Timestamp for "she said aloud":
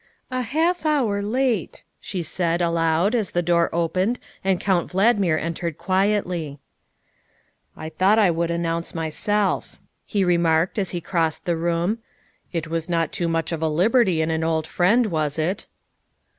1.99-3.13